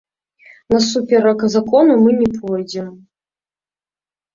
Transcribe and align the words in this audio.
Насуперак 0.73 1.45
закону 1.57 1.91
мы 2.03 2.17
не 2.25 2.29
пойдзем. 2.41 2.93